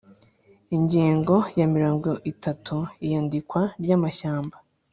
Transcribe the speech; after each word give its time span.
Ingingo 0.75 1.35
ya 1.59 1.67
mirongo 1.73 2.09
itatu 2.31 2.75
Iyandikwa 3.05 3.61
ry 3.83 3.91
amashyamba 3.97 4.55